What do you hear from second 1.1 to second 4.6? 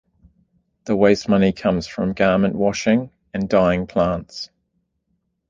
mostly comes from garment washing and dyeing plants.